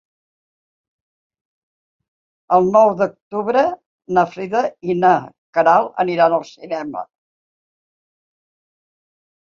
[2.57, 3.63] El nou d'octubre
[4.19, 5.13] na Frida i na
[5.59, 7.05] Queralt aniran al cinema.